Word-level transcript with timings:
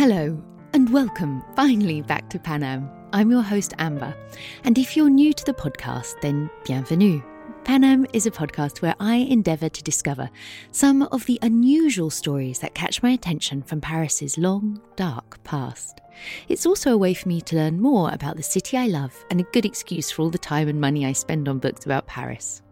Hello, 0.00 0.42
and 0.72 0.90
welcome 0.90 1.44
finally 1.54 2.00
back 2.00 2.30
to 2.30 2.38
Panam. 2.38 2.90
I'm 3.12 3.30
your 3.30 3.42
host, 3.42 3.74
Amber. 3.78 4.16
And 4.64 4.78
if 4.78 4.96
you're 4.96 5.10
new 5.10 5.34
to 5.34 5.44
the 5.44 5.52
podcast, 5.52 6.18
then 6.22 6.48
bienvenue. 6.64 7.20
Panam 7.64 8.08
is 8.14 8.24
a 8.24 8.30
podcast 8.30 8.80
where 8.80 8.94
I 8.98 9.16
endeavour 9.16 9.68
to 9.68 9.82
discover 9.82 10.30
some 10.70 11.02
of 11.02 11.26
the 11.26 11.38
unusual 11.42 12.08
stories 12.08 12.60
that 12.60 12.74
catch 12.74 13.02
my 13.02 13.10
attention 13.10 13.60
from 13.60 13.82
Paris's 13.82 14.38
long, 14.38 14.80
dark 14.96 15.44
past. 15.44 16.00
It's 16.48 16.64
also 16.64 16.94
a 16.94 16.98
way 16.98 17.12
for 17.12 17.28
me 17.28 17.42
to 17.42 17.56
learn 17.56 17.78
more 17.78 18.10
about 18.10 18.38
the 18.38 18.42
city 18.42 18.78
I 18.78 18.86
love 18.86 19.14
and 19.30 19.38
a 19.38 19.50
good 19.52 19.66
excuse 19.66 20.10
for 20.10 20.22
all 20.22 20.30
the 20.30 20.38
time 20.38 20.68
and 20.68 20.80
money 20.80 21.04
I 21.04 21.12
spend 21.12 21.46
on 21.46 21.58
books 21.58 21.84
about 21.84 22.06
Paris. 22.06 22.62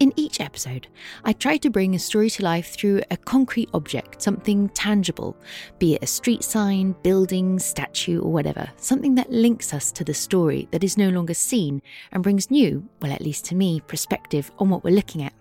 In 0.00 0.14
each 0.16 0.40
episode, 0.40 0.86
I 1.24 1.34
try 1.34 1.58
to 1.58 1.68
bring 1.68 1.94
a 1.94 1.98
story 1.98 2.30
to 2.30 2.42
life 2.42 2.72
through 2.72 3.02
a 3.10 3.18
concrete 3.18 3.68
object, 3.74 4.22
something 4.22 4.70
tangible, 4.70 5.36
be 5.78 5.96
it 5.96 6.02
a 6.02 6.06
street 6.06 6.42
sign, 6.42 6.94
building, 7.02 7.58
statue, 7.58 8.18
or 8.22 8.32
whatever, 8.32 8.70
something 8.78 9.14
that 9.16 9.30
links 9.30 9.74
us 9.74 9.92
to 9.92 10.02
the 10.02 10.14
story 10.14 10.68
that 10.70 10.82
is 10.82 10.96
no 10.96 11.10
longer 11.10 11.34
seen 11.34 11.82
and 12.12 12.22
brings 12.22 12.50
new, 12.50 12.88
well, 13.02 13.12
at 13.12 13.20
least 13.20 13.44
to 13.46 13.54
me, 13.54 13.80
perspective 13.88 14.50
on 14.58 14.70
what 14.70 14.84
we're 14.84 14.94
looking 14.94 15.22
at. 15.22 15.34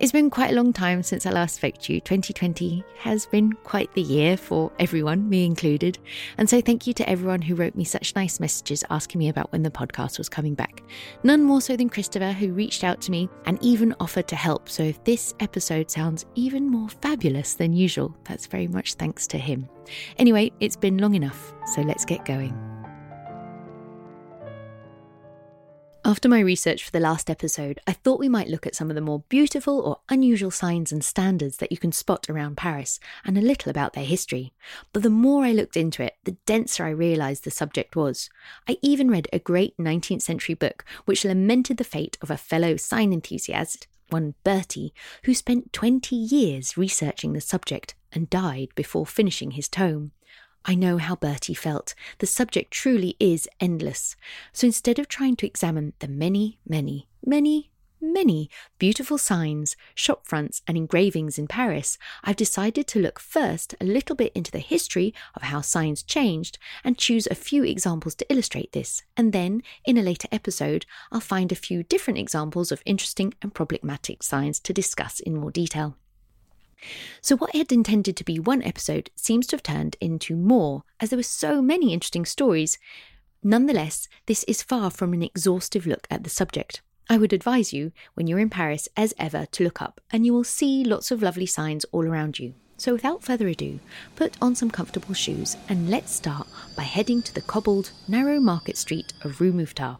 It's 0.00 0.12
been 0.12 0.30
quite 0.30 0.50
a 0.50 0.54
long 0.54 0.72
time 0.72 1.02
since 1.02 1.26
I 1.26 1.30
last 1.30 1.56
spoke 1.56 1.78
to 1.78 1.92
you. 1.92 2.00
2020 2.00 2.84
has 2.98 3.26
been 3.26 3.52
quite 3.52 3.92
the 3.94 4.02
year 4.02 4.36
for 4.36 4.72
everyone, 4.78 5.28
me 5.28 5.44
included. 5.44 5.98
And 6.38 6.48
so 6.48 6.60
thank 6.60 6.86
you 6.86 6.94
to 6.94 7.08
everyone 7.08 7.42
who 7.42 7.54
wrote 7.54 7.74
me 7.74 7.84
such 7.84 8.14
nice 8.16 8.40
messages 8.40 8.84
asking 8.90 9.18
me 9.18 9.28
about 9.28 9.52
when 9.52 9.62
the 9.62 9.70
podcast 9.70 10.18
was 10.18 10.28
coming 10.28 10.54
back. 10.54 10.82
None 11.22 11.42
more 11.42 11.60
so 11.60 11.76
than 11.76 11.88
Christopher, 11.88 12.32
who 12.32 12.52
reached 12.52 12.84
out 12.84 13.00
to 13.02 13.10
me 13.10 13.28
and 13.46 13.62
even 13.62 13.94
offered 14.00 14.28
to 14.28 14.36
help. 14.36 14.68
So 14.68 14.82
if 14.82 15.02
this 15.04 15.34
episode 15.40 15.90
sounds 15.90 16.26
even 16.34 16.68
more 16.68 16.88
fabulous 16.88 17.54
than 17.54 17.72
usual, 17.72 18.16
that's 18.24 18.46
very 18.46 18.68
much 18.68 18.94
thanks 18.94 19.26
to 19.28 19.38
him. 19.38 19.68
Anyway, 20.18 20.50
it's 20.60 20.76
been 20.76 20.98
long 20.98 21.14
enough, 21.14 21.54
so 21.74 21.82
let's 21.82 22.04
get 22.04 22.24
going. 22.24 22.73
After 26.06 26.28
my 26.28 26.40
research 26.40 26.84
for 26.84 26.90
the 26.90 27.00
last 27.00 27.30
episode, 27.30 27.80
I 27.86 27.92
thought 27.92 28.20
we 28.20 28.28
might 28.28 28.48
look 28.48 28.66
at 28.66 28.74
some 28.74 28.90
of 28.90 28.94
the 28.94 29.00
more 29.00 29.24
beautiful 29.30 29.80
or 29.80 30.00
unusual 30.10 30.50
signs 30.50 30.92
and 30.92 31.02
standards 31.02 31.56
that 31.56 31.72
you 31.72 31.78
can 31.78 31.92
spot 31.92 32.28
around 32.28 32.58
Paris 32.58 33.00
and 33.24 33.38
a 33.38 33.40
little 33.40 33.70
about 33.70 33.94
their 33.94 34.04
history. 34.04 34.52
But 34.92 35.02
the 35.02 35.08
more 35.08 35.46
I 35.46 35.52
looked 35.52 35.78
into 35.78 36.02
it, 36.02 36.16
the 36.24 36.36
denser 36.44 36.84
I 36.84 36.90
realised 36.90 37.44
the 37.44 37.50
subject 37.50 37.96
was. 37.96 38.28
I 38.68 38.76
even 38.82 39.10
read 39.10 39.28
a 39.32 39.38
great 39.38 39.78
19th 39.78 40.20
century 40.20 40.54
book 40.54 40.84
which 41.06 41.24
lamented 41.24 41.78
the 41.78 41.84
fate 41.84 42.18
of 42.20 42.30
a 42.30 42.36
fellow 42.36 42.76
sign 42.76 43.10
enthusiast, 43.10 43.86
one 44.10 44.34
Bertie, 44.44 44.92
who 45.22 45.32
spent 45.32 45.72
20 45.72 46.14
years 46.14 46.76
researching 46.76 47.32
the 47.32 47.40
subject 47.40 47.94
and 48.12 48.28
died 48.28 48.68
before 48.74 49.06
finishing 49.06 49.52
his 49.52 49.70
tome. 49.70 50.12
I 50.64 50.74
know 50.74 50.96
how 50.96 51.16
Bertie 51.16 51.54
felt. 51.54 51.94
The 52.18 52.26
subject 52.26 52.70
truly 52.70 53.16
is 53.20 53.48
endless. 53.60 54.16
So 54.52 54.66
instead 54.66 54.98
of 54.98 55.08
trying 55.08 55.36
to 55.36 55.46
examine 55.46 55.92
the 55.98 56.08
many, 56.08 56.58
many, 56.66 57.08
many, 57.24 57.70
many 58.00 58.48
beautiful 58.78 59.18
signs, 59.18 59.76
shop 59.94 60.26
fronts, 60.26 60.62
and 60.66 60.76
engravings 60.76 61.38
in 61.38 61.46
Paris, 61.46 61.98
I've 62.22 62.36
decided 62.36 62.86
to 62.88 62.98
look 62.98 63.18
first 63.18 63.74
a 63.80 63.84
little 63.84 64.16
bit 64.16 64.32
into 64.34 64.50
the 64.50 64.58
history 64.58 65.12
of 65.34 65.42
how 65.42 65.60
signs 65.60 66.02
changed 66.02 66.58
and 66.82 66.96
choose 66.96 67.26
a 67.26 67.34
few 67.34 67.64
examples 67.64 68.14
to 68.16 68.32
illustrate 68.32 68.72
this. 68.72 69.02
And 69.16 69.32
then, 69.32 69.62
in 69.84 69.98
a 69.98 70.02
later 70.02 70.28
episode, 70.32 70.86
I'll 71.12 71.20
find 71.20 71.52
a 71.52 71.56
few 71.56 71.82
different 71.82 72.18
examples 72.18 72.72
of 72.72 72.82
interesting 72.86 73.34
and 73.42 73.52
problematic 73.52 74.22
signs 74.22 74.60
to 74.60 74.72
discuss 74.72 75.20
in 75.20 75.36
more 75.36 75.50
detail. 75.50 75.96
So, 77.20 77.36
what 77.36 77.54
had 77.54 77.72
intended 77.72 78.16
to 78.16 78.24
be 78.24 78.38
one 78.38 78.62
episode 78.62 79.10
seems 79.14 79.46
to 79.48 79.56
have 79.56 79.62
turned 79.62 79.96
into 80.00 80.36
more, 80.36 80.84
as 81.00 81.10
there 81.10 81.16
were 81.16 81.22
so 81.22 81.62
many 81.62 81.92
interesting 81.92 82.24
stories. 82.24 82.78
Nonetheless, 83.42 84.08
this 84.26 84.44
is 84.44 84.62
far 84.62 84.90
from 84.90 85.12
an 85.12 85.22
exhaustive 85.22 85.86
look 85.86 86.06
at 86.10 86.24
the 86.24 86.30
subject. 86.30 86.82
I 87.08 87.18
would 87.18 87.32
advise 87.32 87.72
you, 87.72 87.92
when 88.14 88.26
you're 88.26 88.38
in 88.38 88.48
Paris, 88.48 88.88
as 88.96 89.12
ever, 89.18 89.46
to 89.52 89.64
look 89.64 89.82
up, 89.82 90.00
and 90.10 90.24
you 90.24 90.32
will 90.32 90.44
see 90.44 90.84
lots 90.84 91.10
of 91.10 91.22
lovely 91.22 91.46
signs 91.46 91.84
all 91.92 92.06
around 92.06 92.38
you. 92.38 92.54
So, 92.76 92.92
without 92.92 93.22
further 93.22 93.48
ado, 93.48 93.80
put 94.16 94.36
on 94.42 94.54
some 94.54 94.70
comfortable 94.70 95.14
shoes 95.14 95.56
and 95.68 95.90
let's 95.90 96.12
start 96.12 96.48
by 96.76 96.82
heading 96.82 97.22
to 97.22 97.34
the 97.34 97.42
cobbled, 97.42 97.92
narrow 98.08 98.40
market 98.40 98.76
street 98.76 99.12
of 99.22 99.40
Rue 99.40 99.52
Mouffetard. 99.52 99.98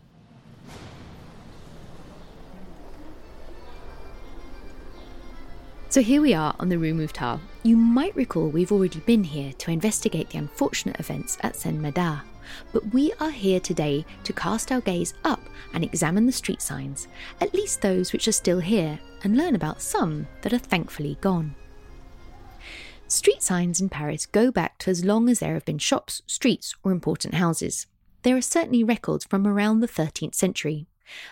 So 5.94 6.02
here 6.02 6.20
we 6.20 6.34
are 6.34 6.56
on 6.58 6.68
the 6.68 6.76
Rue 6.76 6.92
Mouffetard. 6.92 7.38
You 7.62 7.76
might 7.76 8.16
recall 8.16 8.48
we've 8.48 8.72
already 8.72 8.98
been 8.98 9.22
here 9.22 9.52
to 9.58 9.70
investigate 9.70 10.28
the 10.28 10.38
unfortunate 10.38 10.98
events 10.98 11.38
at 11.42 11.54
Saint 11.54 11.80
Médard, 11.80 12.22
but 12.72 12.92
we 12.92 13.12
are 13.20 13.30
here 13.30 13.60
today 13.60 14.04
to 14.24 14.32
cast 14.32 14.72
our 14.72 14.80
gaze 14.80 15.14
up 15.22 15.38
and 15.72 15.84
examine 15.84 16.26
the 16.26 16.32
street 16.32 16.60
signs, 16.60 17.06
at 17.40 17.54
least 17.54 17.80
those 17.80 18.12
which 18.12 18.26
are 18.26 18.32
still 18.32 18.58
here, 18.58 18.98
and 19.22 19.36
learn 19.36 19.54
about 19.54 19.80
some 19.80 20.26
that 20.42 20.52
are 20.52 20.58
thankfully 20.58 21.16
gone. 21.20 21.54
Street 23.06 23.40
signs 23.40 23.80
in 23.80 23.88
Paris 23.88 24.26
go 24.26 24.50
back 24.50 24.78
to 24.78 24.90
as 24.90 25.04
long 25.04 25.28
as 25.28 25.38
there 25.38 25.54
have 25.54 25.64
been 25.64 25.78
shops, 25.78 26.22
streets, 26.26 26.74
or 26.82 26.90
important 26.90 27.34
houses. 27.34 27.86
There 28.22 28.36
are 28.36 28.42
certainly 28.42 28.82
records 28.82 29.26
from 29.26 29.46
around 29.46 29.78
the 29.78 29.86
13th 29.86 30.34
century. 30.34 30.88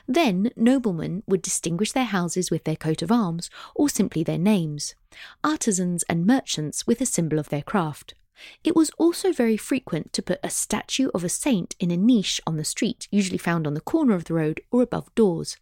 Then 0.06 0.50
noblemen 0.56 1.22
would 1.26 1.42
distinguish 1.42 1.92
their 1.92 2.04
houses 2.04 2.50
with 2.50 2.64
their 2.64 2.76
coat 2.76 3.02
of 3.02 3.12
arms 3.12 3.50
or 3.74 3.88
simply 3.88 4.22
their 4.22 4.38
names, 4.38 4.94
artisans 5.42 6.02
and 6.04 6.26
merchants 6.26 6.86
with 6.86 7.00
a 7.00 7.06
symbol 7.06 7.38
of 7.38 7.48
their 7.48 7.62
craft. 7.62 8.14
It 8.64 8.74
was 8.74 8.90
also 8.98 9.32
very 9.32 9.56
frequent 9.56 10.12
to 10.14 10.22
put 10.22 10.40
a 10.42 10.50
statue 10.50 11.08
of 11.14 11.24
a 11.24 11.28
saint 11.28 11.76
in 11.78 11.90
a 11.90 11.96
niche 11.96 12.40
on 12.46 12.56
the 12.56 12.64
street, 12.64 13.08
usually 13.10 13.38
found 13.38 13.66
on 13.66 13.74
the 13.74 13.80
corner 13.80 14.14
of 14.14 14.24
the 14.24 14.34
road 14.34 14.60
or 14.70 14.82
above 14.82 15.14
doors. 15.14 15.56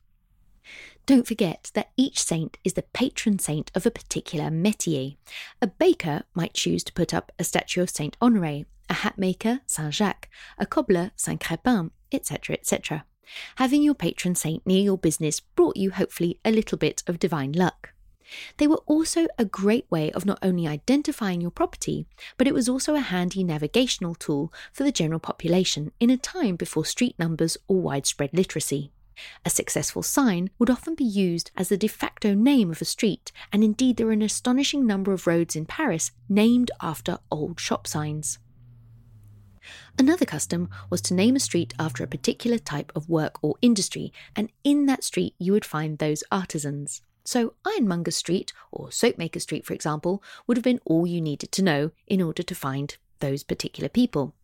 Don't 1.07 1.27
forget 1.27 1.71
that 1.75 1.91
each 1.97 2.23
saint 2.23 2.59
is 2.63 2.75
the 2.75 2.83
patron 2.83 3.39
saint 3.39 3.71
of 3.75 3.85
a 3.85 3.91
particular 3.91 4.47
métier. 4.51 5.17
A 5.61 5.67
baker 5.67 6.23
might 6.35 6.55
choose 6.55 6.85
to 6.85 6.93
put 6.93 7.13
up 7.13 7.33
a 7.39 7.45
statue 7.45 7.83
of 7.83 7.91
Saint 7.91 8.17
Honoré, 8.21 8.67
a 8.89 8.95
hat 8.95 9.19
maker, 9.19 9.61
Saint 9.67 9.93
Jacques, 9.93 10.29
a 10.59 10.67
cobbler, 10.67 11.11
Saint 11.17 11.41
Crépin, 11.41 11.91
etc., 12.13 12.55
etc. 12.55 13.05
Having 13.57 13.83
your 13.83 13.95
patron 13.95 14.35
saint 14.35 14.67
near 14.67 14.83
your 14.83 14.99
business 14.99 15.41
brought 15.41 15.77
you, 15.77 15.91
hopefully, 15.91 16.39
a 16.45 16.51
little 16.51 16.79
bit 16.79 17.03
of 17.07 17.19
divine 17.19 17.53
luck. 17.53 17.93
They 18.59 18.67
were 18.67 18.83
also 18.87 19.27
a 19.39 19.45
great 19.45 19.91
way 19.91 20.11
of 20.13 20.25
not 20.25 20.39
only 20.43 20.67
identifying 20.67 21.41
your 21.41 21.51
property, 21.51 22.07
but 22.37 22.47
it 22.47 22.55
was 22.55 22.69
also 22.69 22.95
a 22.95 23.01
handy 23.01 23.43
navigational 23.43 24.15
tool 24.15 24.53
for 24.73 24.85
the 24.85 24.93
general 24.93 25.21
population 25.21 25.93
in 25.99 26.11
a 26.11 26.17
time 26.17 26.57
before 26.57 26.85
street 26.85 27.19
numbers 27.19 27.57
or 27.67 27.81
widespread 27.81 28.31
literacy. 28.33 28.93
A 29.45 29.51
successful 29.51 30.03
sign 30.03 30.51
would 30.59 30.71
often 30.71 30.95
be 30.95 31.05
used 31.05 31.51
as 31.57 31.69
the 31.69 31.77
de 31.77 31.89
facto 31.89 32.35
name 32.35 32.71
of 32.71 32.81
a 32.81 32.87
street, 32.87 33.33
and 33.53 33.63
indeed 33.63 33.97
there 33.97 34.09
are 34.09 34.13
an 34.13 34.23
astonishing 34.23 34.87
number 34.87 35.13
of 35.13 35.27
roads 35.27 35.57
in 35.57 35.67
Paris 35.67 36.13
named 36.29 36.71
after 36.81 37.19
old 37.31 37.61
shop 37.61 37.87
signs. 37.87 38.39
Another 39.99 40.25
custom 40.25 40.69
was 40.89 41.01
to 41.03 41.15
name 41.15 41.37
a 41.37 41.41
street 41.41 41.75
after 41.79 42.03
a 42.03 42.09
particular 42.09 42.59
type 42.59 42.93
of 42.95 43.09
work 43.09 43.39
or 43.43 43.57
industry, 43.63 44.13
and 44.35 44.51
in 44.65 44.87
that 44.87 45.05
street 45.05 45.35
you 45.39 45.53
would 45.53 45.65
find 45.65 45.99
those 45.99 46.25
artisans. 46.31 47.03
So, 47.25 47.55
Ironmonger 47.67 48.11
Street, 48.11 48.53
or 48.73 48.89
Soapmaker 48.89 49.41
Street, 49.41 49.67
for 49.67 49.75
example, 49.75 50.23
would 50.47 50.57
have 50.57 50.65
been 50.65 50.81
all 50.85 51.07
you 51.07 51.21
needed 51.21 51.53
to 51.53 51.63
know 51.63 51.91
in 52.07 52.23
order 52.23 52.43
to 52.43 52.55
find 52.55 52.97
those 53.21 53.45
particular 53.45 53.89
people. 53.89 54.35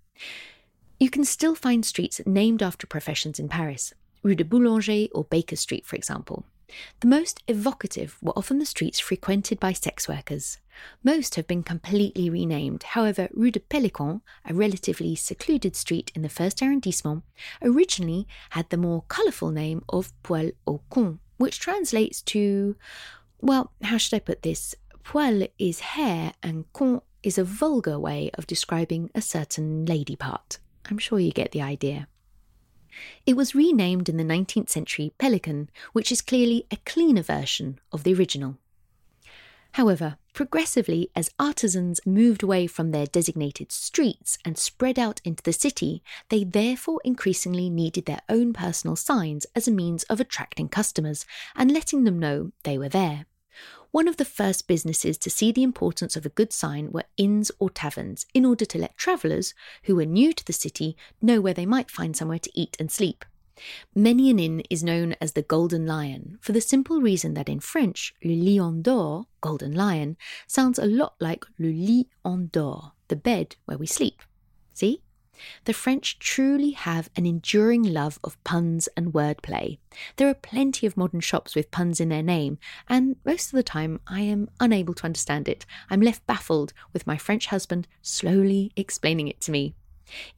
You 1.01 1.11
can 1.11 1.25
still 1.25 1.55
find 1.55 1.85
streets 1.85 2.21
named 2.27 2.63
after 2.63 2.87
professions 2.87 3.39
in 3.39 3.49
Paris, 3.49 3.93
Rue 4.23 4.35
de 4.35 4.45
Boulanger 4.45 5.09
or 5.13 5.25
Baker 5.25 5.57
Street, 5.57 5.87
for 5.87 5.97
example. 5.97 6.45
The 7.01 7.07
most 7.07 7.43
evocative 7.47 8.19
were 8.21 8.37
often 8.37 8.59
the 8.59 8.67
streets 8.67 8.99
frequented 8.99 9.61
by 9.61 9.73
sex 9.73 10.09
workers. 10.09 10.59
Most 11.05 11.37
have 11.37 11.47
been 11.47 11.63
completely 11.63 12.29
renamed. 12.29 12.83
However, 12.83 13.29
Rue 13.33 13.51
de 13.51 13.61
Pélican, 13.61 14.21
a 14.45 14.53
relatively 14.53 15.15
secluded 15.15 15.77
street 15.77 16.11
in 16.15 16.23
the 16.23 16.29
first 16.29 16.63
arrondissement, 16.63 17.23
originally 17.63 18.27
had 18.51 18.69
the 18.71 18.77
more 18.77 19.05
colourful 19.09 19.51
name 19.51 19.85
of 19.89 20.13
Poil 20.23 20.51
au 20.67 20.81
Con, 20.91 21.21
which 21.37 21.61
translates 21.61 22.21
to, 22.23 22.77
well, 23.41 23.73
how 23.83 23.97
should 23.97 24.17
I 24.17 24.21
put 24.21 24.43
this? 24.43 24.75
Poil 25.05 25.47
is 25.59 25.81
hair 25.81 26.33
and 26.43 26.65
con 26.73 27.01
is 27.23 27.39
a 27.39 27.45
vulgar 27.45 27.99
way 27.99 28.31
of 28.35 28.47
describing 28.47 29.11
a 29.15 29.23
certain 29.23 29.87
lady 29.87 30.17
part. 30.17 30.59
I'm 30.91 30.99
sure 30.99 31.19
you 31.21 31.31
get 31.31 31.53
the 31.53 31.63
idea. 31.63 32.09
It 33.27 33.37
was 33.37 33.55
renamed 33.55 34.09
in 34.09 34.17
the 34.17 34.25
19th 34.25 34.71
century 34.71 35.13
Pelican, 35.19 35.71
which 35.93 36.11
is 36.11 36.23
clearly 36.23 36.67
a 36.71 36.77
cleaner 36.79 37.23
version 37.23 37.79
of 37.93 38.05
the 38.05 38.15
original. 38.15 38.59
However, 39.73 40.17
progressively, 40.33 41.11
as 41.15 41.31
artisans 41.39 42.01
moved 42.07 42.43
away 42.43 42.67
from 42.67 42.93
their 42.93 43.07
designated 43.07 43.71
streets 43.71 44.39
and 44.43 44.57
spread 44.57 44.99
out 44.99 45.21
into 45.23 45.43
the 45.43 45.53
city, 45.53 46.03
they 46.31 46.45
therefore 46.45 47.01
increasingly 47.05 47.69
needed 47.69 48.07
their 48.07 48.23
own 48.31 48.55
personal 48.55 48.97
signs 48.97 49.47
as 49.55 49.69
a 49.69 49.71
means 49.71 50.03
of 50.05 50.19
attracting 50.19 50.71
customers 50.71 51.27
and 51.55 51.71
letting 51.71 52.05
them 52.05 52.19
know 52.19 52.53
they 52.63 52.79
were 52.79 52.89
there. 52.89 53.27
One 53.91 54.09
of 54.09 54.17
the 54.17 54.25
first 54.25 54.67
businesses 54.67 55.17
to 55.19 55.31
see 55.31 55.53
the 55.53 55.63
importance 55.63 56.17
of 56.17 56.27
a 56.27 56.31
good 56.31 56.53
sign 56.53 56.93
were 56.93 57.05
inns 57.17 57.51
or 57.59 57.71
taverns, 57.71 58.27
in 58.35 58.45
order 58.45 58.65
to 58.65 58.79
let 58.79 58.97
travellers, 58.97 59.55
who 59.85 59.97
were 59.97 60.05
new 60.05 60.33
to 60.33 60.45
the 60.45 60.53
city, 60.53 60.97
know 61.23 61.41
where 61.41 61.55
they 61.55 61.67
might 61.67 61.91
find 61.91 62.17
somewhere 62.17 62.39
to 62.39 62.51
eat 62.55 62.77
and 62.79 62.91
sleep. 62.91 63.25
Many 63.95 64.29
an 64.29 64.39
inn 64.39 64.63
is 64.69 64.85
known 64.85 65.15
as 65.21 65.33
the 65.33 65.43
Golden 65.43 65.87
Lion 65.87 66.39
for 66.43 66.53
the 66.53 66.61
simple 66.61 67.01
reason 67.01 67.35
that 67.35 67.49
in 67.49 67.61
French, 67.61 68.15
le 68.23 68.35
lion 68.35 68.83
d'or, 68.83 69.27
Golden 69.41 69.75
Lion, 69.75 70.17
sounds 70.47 70.79
a 70.79 70.85
lot 70.85 71.15
like 71.21 71.45
le 71.59 71.69
lit 71.69 72.09
en 72.25 72.51
the 73.09 73.17
bed 73.17 73.57
where 73.65 73.79
we 73.79 73.87
sleep. 73.87 74.21
See? 74.75 75.01
The 75.65 75.73
French 75.73 76.19
truly 76.19 76.71
have 76.73 77.11
an 77.17 77.27
enduring 77.27 77.83
love 77.83 78.19
of 78.25 78.43
puns 78.45 78.89
and 78.97 79.13
wordplay. 79.13 79.79
There 80.17 80.29
are 80.29 80.35
plenty 80.35 80.87
of 80.87 80.97
modern 80.97 81.21
shops 81.21 81.55
with 81.55 81.71
puns 81.71 82.01
in 82.01 82.09
their 82.09 82.23
name, 82.23 82.59
and 82.89 83.17
most 83.25 83.47
of 83.47 83.57
the 83.57 83.63
time 83.63 84.01
I 84.07 84.21
am 84.21 84.49
unable 84.61 84.95
to 84.95 85.05
understand 85.05 85.49
it. 85.49 85.67
I'm 85.91 86.01
left 86.01 86.27
baffled 86.27 86.73
with 86.93 87.07
my 87.07 87.17
French 87.17 87.47
husband 87.47 87.87
slowly 88.03 88.73
explaining 88.77 89.29
it 89.29 89.41
to 89.43 89.51
me. 89.51 89.75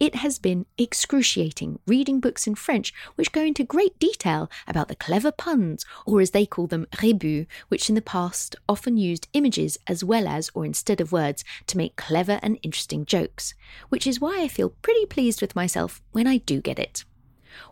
It 0.01 0.17
has 0.17 0.39
been 0.39 0.67
excruciating 0.77 1.79
reading 1.87 2.21
books 2.21 2.47
in 2.47 2.55
French 2.55 2.93
which 3.17 3.33
go 3.33 3.43
into 3.43 3.65
great 3.65 3.99
detail 3.99 4.51
about 4.67 4.89
the 4.89 4.97
clever 4.97 5.33
puns, 5.33 5.85
or 6.07 6.21
as 6.21 6.31
they 6.31 6.47
call 6.47 6.67
them, 6.67 6.87
rebus, 7.03 7.47
which 7.69 7.89
in 7.89 7.95
the 7.95 8.03
past 8.03 8.57
often 8.69 8.97
used 8.97 9.29
images 9.33 9.79
as 9.87 10.03
well 10.03 10.27
as 10.27 10.51
or 10.55 10.65
instead 10.65 11.01
of 11.01 11.13
words 11.13 11.45
to 11.67 11.77
make 11.77 11.97
clever 11.97 12.39
and 12.43 12.59
interesting 12.63 13.05
jokes, 13.05 13.55
which 13.89 14.07
is 14.07 14.21
why 14.21 14.41
I 14.41 14.49
feel 14.49 14.71
pretty 14.83 15.07
pleased 15.07 15.41
with 15.41 15.57
myself 15.57 16.01
when 16.13 16.27
I 16.27 16.39
do 16.39 16.61
get 16.61 16.79
it. 16.79 17.05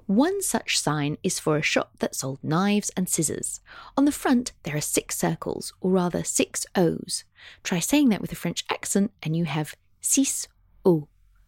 One 0.06 0.42
such 0.42 0.78
sign 0.78 1.16
is 1.22 1.38
for 1.38 1.56
a 1.56 1.62
shop 1.62 1.92
that 1.98 2.14
sold 2.14 2.42
knives 2.42 2.90
and 2.96 3.08
scissors. 3.08 3.60
On 3.96 4.04
the 4.04 4.12
front, 4.12 4.52
there 4.62 4.76
are 4.76 4.80
six 4.80 5.16
circles, 5.16 5.72
or 5.80 5.90
rather 5.92 6.24
six 6.24 6.66
O's. 6.74 7.24
Try 7.62 7.78
saying 7.80 8.08
that 8.08 8.20
with 8.20 8.32
a 8.32 8.36
French 8.36 8.64
accent, 8.70 9.12
and 9.22 9.36
you 9.36 9.44
have 9.44 9.74
six 10.00 10.48
O's. 10.84 11.04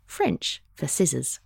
French 0.08 0.60
for 0.74 0.88
scissors. 0.88 1.38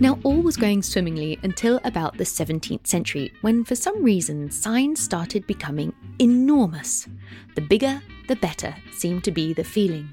Now, 0.00 0.18
all 0.22 0.42
was 0.42 0.56
going 0.56 0.82
swimmingly 0.82 1.38
until 1.42 1.80
about 1.84 2.18
the 2.18 2.24
17th 2.24 2.86
century, 2.86 3.32
when 3.40 3.64
for 3.64 3.74
some 3.74 4.02
reason 4.02 4.50
signs 4.50 5.00
started 5.00 5.46
becoming 5.46 5.92
enormous. 6.18 7.08
The 7.54 7.62
bigger, 7.62 8.02
the 8.28 8.36
better 8.36 8.74
seemed 8.92 9.24
to 9.24 9.32
be 9.32 9.52
the 9.54 9.64
feeling. 9.64 10.08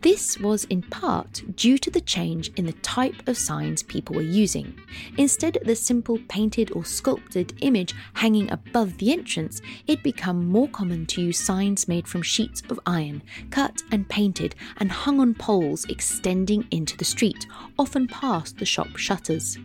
This 0.00 0.38
was 0.38 0.64
in 0.64 0.82
part 0.82 1.42
due 1.56 1.78
to 1.78 1.90
the 1.90 2.00
change 2.00 2.50
in 2.56 2.66
the 2.66 2.72
type 2.72 3.26
of 3.28 3.36
signs 3.36 3.82
people 3.82 4.16
were 4.16 4.22
using. 4.22 4.78
Instead 5.16 5.56
of 5.56 5.66
the 5.66 5.76
simple 5.76 6.18
painted 6.28 6.70
or 6.72 6.84
sculpted 6.84 7.54
image 7.60 7.94
hanging 8.14 8.50
above 8.50 8.98
the 8.98 9.12
entrance, 9.12 9.60
it 9.86 10.02
became 10.02 10.46
more 10.46 10.68
common 10.68 11.06
to 11.06 11.22
use 11.22 11.38
signs 11.38 11.88
made 11.88 12.06
from 12.06 12.22
sheets 12.22 12.62
of 12.70 12.80
iron, 12.86 13.22
cut 13.50 13.82
and 13.90 14.08
painted 14.08 14.54
and 14.78 14.90
hung 14.90 15.20
on 15.20 15.34
poles 15.34 15.84
extending 15.86 16.66
into 16.70 16.96
the 16.96 17.04
street, 17.04 17.46
often 17.78 18.06
past 18.06 18.58
the 18.58 18.64
shop 18.64 18.96
shutters. 18.96 19.58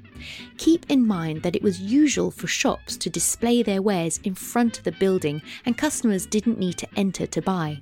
Keep 0.57 0.85
in 0.89 1.05
mind 1.05 1.43
that 1.43 1.55
it 1.55 1.63
was 1.63 1.81
usual 1.81 2.31
for 2.31 2.47
shops 2.47 2.95
to 2.97 3.09
display 3.09 3.63
their 3.63 3.81
wares 3.81 4.19
in 4.23 4.35
front 4.35 4.77
of 4.77 4.83
the 4.83 4.91
building 4.93 5.41
and 5.65 5.77
customers 5.77 6.25
didn't 6.25 6.59
need 6.59 6.77
to 6.77 6.87
enter 6.95 7.27
to 7.27 7.41
buy. 7.41 7.79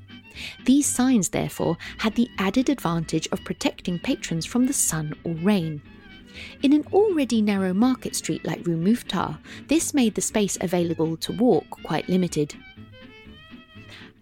These 0.65 0.85
signs, 0.85 1.29
therefore, 1.29 1.77
had 1.97 2.15
the 2.15 2.29
added 2.37 2.69
advantage 2.69 3.27
of 3.31 3.43
protecting 3.43 3.99
patrons 3.99 4.45
from 4.45 4.65
the 4.65 4.73
sun 4.73 5.13
or 5.23 5.33
rain. 5.33 5.81
In 6.61 6.73
an 6.73 6.85
already 6.93 7.41
narrow 7.41 7.73
market 7.73 8.15
street 8.15 8.45
like 8.45 8.65
Rue 8.65 8.77
Mouffetard, 8.77 9.37
this 9.67 9.93
made 9.93 10.15
the 10.15 10.21
space 10.21 10.57
available 10.61 11.17
to 11.17 11.33
walk 11.33 11.69
quite 11.83 12.07
limited. 12.07 12.55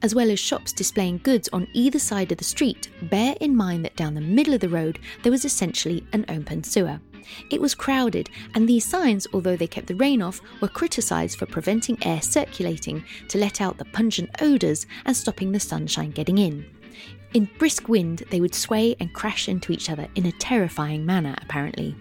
As 0.01 0.15
well 0.15 0.31
as 0.31 0.39
shops 0.39 0.71
displaying 0.71 1.19
goods 1.23 1.49
on 1.51 1.67
either 1.73 1.99
side 1.99 2.31
of 2.31 2.37
the 2.37 2.43
street, 2.43 2.89
bear 3.09 3.35
in 3.41 3.55
mind 3.55 3.83
that 3.83 3.97
down 3.97 4.13
the 4.13 4.21
middle 4.21 4.53
of 4.53 4.61
the 4.61 4.69
road 4.69 4.99
there 5.23 5.31
was 5.31 5.43
essentially 5.43 6.05
an 6.13 6.25
open 6.29 6.63
sewer. 6.63 7.01
It 7.49 7.59
was 7.59 7.75
crowded, 7.75 8.29
and 8.55 8.67
these 8.67 8.87
signs, 8.87 9.27
although 9.33 9.57
they 9.57 9.67
kept 9.67 9.87
the 9.87 9.95
rain 9.95 10.21
off, 10.21 10.41
were 10.61 10.69
criticised 10.69 11.37
for 11.37 11.45
preventing 11.45 11.97
air 12.03 12.21
circulating 12.21 13.03
to 13.27 13.37
let 13.37 13.59
out 13.59 13.77
the 13.77 13.85
pungent 13.85 14.29
odours 14.41 14.87
and 15.05 15.15
stopping 15.15 15.51
the 15.51 15.59
sunshine 15.59 16.11
getting 16.11 16.37
in. 16.37 16.65
In 17.33 17.49
brisk 17.59 17.89
wind, 17.89 18.23
they 18.31 18.39
would 18.39 18.55
sway 18.55 18.95
and 19.01 19.13
crash 19.13 19.49
into 19.49 19.73
each 19.73 19.89
other 19.89 20.07
in 20.15 20.25
a 20.25 20.31
terrifying 20.31 21.05
manner, 21.05 21.35
apparently. 21.41 21.95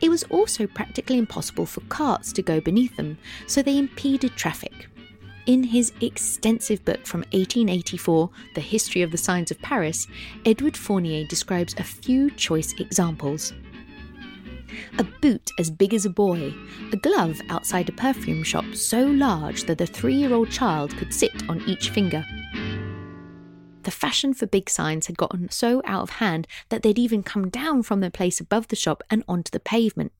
It 0.00 0.08
was 0.08 0.24
also 0.24 0.66
practically 0.66 1.18
impossible 1.18 1.66
for 1.66 1.80
carts 1.82 2.32
to 2.32 2.42
go 2.42 2.60
beneath 2.60 2.96
them, 2.96 3.18
so 3.46 3.62
they 3.62 3.76
impeded 3.76 4.34
traffic. 4.34 4.88
In 5.46 5.62
his 5.62 5.92
extensive 6.00 6.84
book 6.86 7.06
from 7.06 7.20
1884, 7.32 8.30
The 8.54 8.62
History 8.62 9.02
of 9.02 9.10
the 9.10 9.18
Signs 9.18 9.50
of 9.50 9.60
Paris, 9.60 10.06
Edward 10.46 10.74
Fournier 10.74 11.26
describes 11.26 11.74
a 11.76 11.84
few 11.84 12.30
choice 12.30 12.72
examples 12.78 13.52
a 14.98 15.04
boot 15.04 15.50
as 15.58 15.70
big 15.70 15.94
as 15.94 16.06
a 16.06 16.10
boy, 16.10 16.52
a 16.92 16.96
glove 16.96 17.40
outside 17.48 17.88
a 17.88 17.92
perfume 17.92 18.42
shop 18.42 18.64
so 18.74 19.04
large 19.04 19.64
that 19.64 19.80
a 19.80 19.86
three 19.86 20.14
year 20.14 20.32
old 20.34 20.50
child 20.50 20.96
could 20.96 21.12
sit 21.12 21.48
on 21.48 21.60
each 21.68 21.90
finger. 21.90 22.24
The 23.84 23.90
fashion 23.90 24.32
for 24.32 24.46
big 24.46 24.70
signs 24.70 25.08
had 25.08 25.18
gotten 25.18 25.50
so 25.50 25.82
out 25.84 26.02
of 26.02 26.10
hand 26.10 26.46
that 26.70 26.82
they'd 26.82 26.98
even 26.98 27.22
come 27.22 27.50
down 27.50 27.82
from 27.82 28.00
their 28.00 28.10
place 28.10 28.40
above 28.40 28.68
the 28.68 28.76
shop 28.76 29.02
and 29.10 29.22
onto 29.28 29.50
the 29.50 29.60
pavement. 29.60 30.12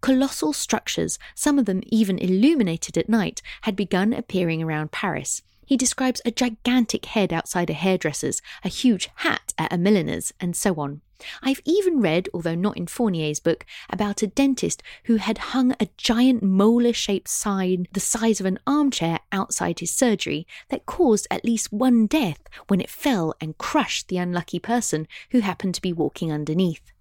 Colossal 0.00 0.54
structures, 0.54 1.18
some 1.34 1.58
of 1.58 1.66
them 1.66 1.82
even 1.86 2.18
illuminated 2.18 2.96
at 2.96 3.10
night, 3.10 3.42
had 3.62 3.76
begun 3.76 4.14
appearing 4.14 4.62
around 4.62 4.90
Paris. 4.90 5.42
He 5.66 5.76
describes 5.76 6.22
a 6.24 6.30
gigantic 6.30 7.04
head 7.04 7.30
outside 7.30 7.68
a 7.68 7.74
hairdresser's, 7.74 8.40
a 8.64 8.68
huge 8.68 9.10
hat 9.16 9.52
at 9.58 9.72
a 9.72 9.78
milliner's, 9.78 10.32
and 10.40 10.56
so 10.56 10.74
on. 10.76 11.02
I've 11.42 11.60
even 11.64 12.00
read, 12.00 12.28
although 12.32 12.54
not 12.54 12.76
in 12.76 12.86
Fournier's 12.86 13.40
book, 13.40 13.66
about 13.88 14.22
a 14.22 14.26
dentist 14.26 14.82
who 15.04 15.16
had 15.16 15.38
hung 15.38 15.72
a 15.80 15.88
giant 15.96 16.42
molar 16.42 16.92
shaped 16.92 17.28
sign 17.28 17.86
the 17.92 18.00
size 18.00 18.40
of 18.40 18.46
an 18.46 18.58
armchair 18.66 19.20
outside 19.32 19.80
his 19.80 19.92
surgery 19.92 20.46
that 20.68 20.86
caused 20.86 21.26
at 21.30 21.44
least 21.44 21.72
one 21.72 22.06
death 22.06 22.40
when 22.68 22.80
it 22.80 22.90
fell 22.90 23.34
and 23.40 23.58
crushed 23.58 24.08
the 24.08 24.18
unlucky 24.18 24.58
person 24.58 25.06
who 25.30 25.40
happened 25.40 25.74
to 25.74 25.82
be 25.82 25.92
walking 25.92 26.32
underneath. 26.32 26.92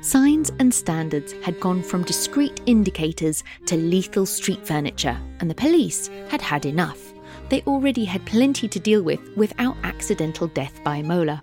Signs 0.00 0.50
and 0.60 0.72
standards 0.72 1.32
had 1.42 1.58
gone 1.58 1.82
from 1.82 2.04
discreet 2.04 2.60
indicators 2.66 3.42
to 3.66 3.76
lethal 3.76 4.26
street 4.26 4.64
furniture, 4.64 5.18
and 5.40 5.50
the 5.50 5.54
police 5.56 6.08
had 6.28 6.40
had 6.40 6.66
enough 6.66 7.07
they 7.48 7.62
already 7.62 8.04
had 8.04 8.24
plenty 8.26 8.68
to 8.68 8.80
deal 8.80 9.02
with 9.02 9.20
without 9.36 9.76
accidental 9.82 10.46
death 10.48 10.80
by 10.84 11.02
molar. 11.02 11.40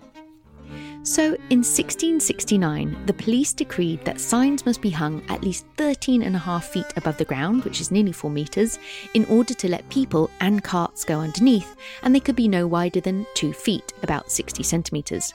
So, 1.06 1.34
in 1.50 1.62
1669, 1.62 3.06
the 3.06 3.12
police 3.12 3.52
decreed 3.52 4.04
that 4.04 4.18
signs 4.18 4.66
must 4.66 4.82
be 4.82 4.90
hung 4.90 5.22
at 5.28 5.44
least 5.44 5.64
13 5.76 6.22
and 6.22 6.34
a 6.34 6.40
half 6.40 6.64
feet 6.64 6.92
above 6.96 7.16
the 7.16 7.24
ground, 7.24 7.62
which 7.62 7.80
is 7.80 7.92
nearly 7.92 8.10
4 8.10 8.28
metres, 8.28 8.80
in 9.14 9.24
order 9.26 9.54
to 9.54 9.68
let 9.68 9.88
people 9.88 10.28
and 10.40 10.64
carts 10.64 11.04
go 11.04 11.20
underneath, 11.20 11.76
and 12.02 12.12
they 12.12 12.18
could 12.18 12.34
be 12.34 12.48
no 12.48 12.66
wider 12.66 13.00
than 13.00 13.24
2 13.34 13.52
feet, 13.52 13.92
about 14.02 14.32
60 14.32 14.64
centimetres. 14.64 15.32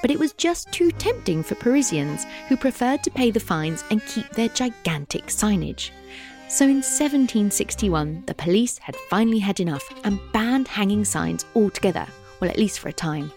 But 0.00 0.10
it 0.10 0.18
was 0.18 0.32
just 0.32 0.72
too 0.72 0.90
tempting 0.92 1.42
for 1.42 1.54
Parisians 1.54 2.24
who 2.48 2.56
preferred 2.56 3.02
to 3.04 3.10
pay 3.10 3.30
the 3.30 3.40
fines 3.40 3.84
and 3.90 4.02
keep 4.06 4.26
their 4.30 4.48
gigantic 4.48 5.26
signage. 5.26 5.90
So 6.50 6.64
in 6.64 6.82
1761, 6.82 8.24
the 8.26 8.34
police 8.34 8.76
had 8.78 8.96
finally 9.08 9.38
had 9.38 9.60
enough 9.60 9.88
and 10.02 10.18
banned 10.32 10.66
hanging 10.66 11.04
signs 11.04 11.46
altogether, 11.54 12.04
well, 12.40 12.50
at 12.50 12.58
least 12.58 12.80
for 12.80 12.88
a 12.88 12.92
time. 12.92 13.30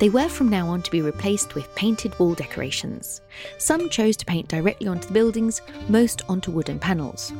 They 0.00 0.08
were 0.08 0.28
from 0.28 0.48
now 0.48 0.66
on 0.68 0.82
to 0.82 0.90
be 0.90 1.02
replaced 1.02 1.54
with 1.54 1.72
painted 1.76 2.18
wall 2.18 2.34
decorations. 2.34 3.20
Some 3.58 3.88
chose 3.90 4.16
to 4.16 4.26
paint 4.26 4.48
directly 4.48 4.88
onto 4.88 5.06
the 5.06 5.14
buildings, 5.14 5.62
most 5.88 6.28
onto 6.28 6.50
wooden 6.50 6.80
panels. 6.80 7.32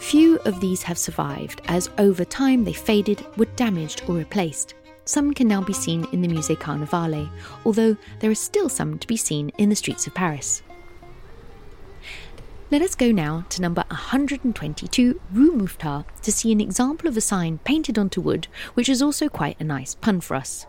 Few 0.00 0.36
of 0.40 0.60
these 0.60 0.82
have 0.82 0.98
survived, 0.98 1.62
as 1.68 1.88
over 1.96 2.26
time 2.26 2.62
they 2.62 2.74
faded, 2.74 3.24
were 3.38 3.46
damaged, 3.56 4.02
or 4.06 4.16
replaced. 4.16 4.74
Some 5.06 5.32
can 5.32 5.48
now 5.48 5.62
be 5.62 5.72
seen 5.72 6.06
in 6.12 6.20
the 6.20 6.28
Musée 6.28 6.60
Carnavalet, 6.60 7.30
although 7.64 7.96
there 8.20 8.30
are 8.30 8.34
still 8.34 8.68
some 8.68 8.98
to 8.98 9.06
be 9.06 9.16
seen 9.16 9.48
in 9.56 9.70
the 9.70 9.76
streets 9.76 10.06
of 10.06 10.12
Paris. 10.12 10.62
Let 12.70 12.80
us 12.80 12.94
go 12.94 13.12
now 13.12 13.44
to 13.50 13.60
number 13.60 13.84
122 13.88 15.20
Rue 15.30 15.52
Mouffetard 15.52 16.06
to 16.22 16.32
see 16.32 16.50
an 16.50 16.62
example 16.62 17.08
of 17.08 17.16
a 17.16 17.20
sign 17.20 17.58
painted 17.58 17.98
onto 17.98 18.22
wood, 18.22 18.48
which 18.72 18.88
is 18.88 19.02
also 19.02 19.28
quite 19.28 19.60
a 19.60 19.64
nice 19.64 19.94
pun 19.94 20.22
for 20.22 20.34
us. 20.34 20.66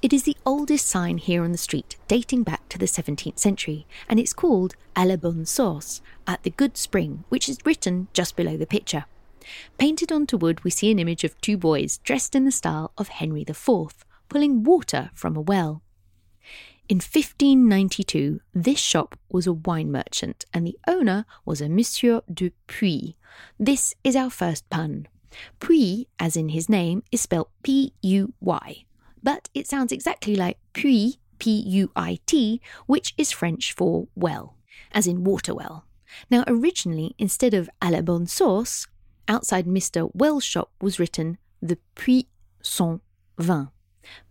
It 0.00 0.12
is 0.12 0.22
the 0.22 0.36
oldest 0.46 0.88
sign 0.88 1.18
here 1.18 1.44
on 1.44 1.52
the 1.52 1.58
street, 1.58 1.96
dating 2.08 2.44
back 2.44 2.66
to 2.70 2.78
the 2.78 2.86
17th 2.86 3.38
century, 3.38 3.86
and 4.08 4.18
it's 4.18 4.32
called 4.32 4.74
À 4.96 5.06
la 5.06 5.16
bonne 5.16 5.44
source, 5.44 6.00
at 6.26 6.42
the 6.44 6.50
good 6.50 6.78
spring, 6.78 7.24
which 7.28 7.46
is 7.46 7.58
written 7.66 8.08
just 8.14 8.34
below 8.34 8.56
the 8.56 8.66
picture. 8.66 9.04
Painted 9.76 10.10
onto 10.10 10.38
wood, 10.38 10.64
we 10.64 10.70
see 10.70 10.90
an 10.90 10.98
image 10.98 11.24
of 11.24 11.38
two 11.42 11.58
boys 11.58 11.98
dressed 11.98 12.34
in 12.34 12.46
the 12.46 12.50
style 12.50 12.90
of 12.96 13.08
Henry 13.08 13.42
IV, 13.42 14.04
pulling 14.30 14.64
water 14.64 15.10
from 15.14 15.36
a 15.36 15.42
well. 15.42 15.81
In 16.88 16.96
1592, 16.96 18.40
this 18.52 18.78
shop 18.78 19.16
was 19.30 19.46
a 19.46 19.52
wine 19.52 19.92
merchant 19.92 20.44
and 20.52 20.66
the 20.66 20.78
owner 20.86 21.24
was 21.44 21.60
a 21.60 21.68
Monsieur 21.68 22.22
de 22.32 22.50
Puy. 22.66 23.16
This 23.58 23.94
is 24.02 24.16
our 24.16 24.30
first 24.30 24.68
pun. 24.68 25.06
Puy, 25.60 26.08
as 26.18 26.36
in 26.36 26.50
his 26.50 26.68
name, 26.68 27.04
is 27.12 27.20
spelt 27.20 27.50
P 27.62 27.94
U 28.02 28.34
Y, 28.40 28.84
but 29.22 29.48
it 29.54 29.68
sounds 29.68 29.92
exactly 29.92 30.34
like 30.34 30.58
puits, 30.74 31.18
P 31.38 31.50
U 31.52 31.90
I 31.94 32.18
T, 32.26 32.60
which 32.86 33.14
is 33.16 33.30
French 33.30 33.72
for 33.72 34.08
well, 34.16 34.56
as 34.90 35.06
in 35.06 35.24
water 35.24 35.54
well. 35.54 35.86
Now, 36.30 36.44
originally, 36.48 37.14
instead 37.16 37.54
of 37.54 37.70
à 37.80 37.92
la 37.92 38.02
bonne 38.02 38.26
source, 38.26 38.88
outside 39.28 39.66
Mr. 39.66 40.10
Well's 40.14 40.44
shop 40.44 40.72
was 40.80 40.98
written 40.98 41.38
the 41.62 41.78
Puits 41.94 42.28
sans 42.60 43.00
vin, 43.38 43.68